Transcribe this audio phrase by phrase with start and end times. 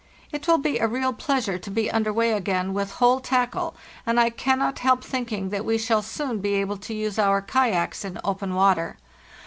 [0.31, 4.19] It will be a real pleasure to be under way again with whole tackle, and
[4.19, 8.19] I cannot help thinking that we shall soon be able to use our kayaks in
[8.23, 8.97] open water.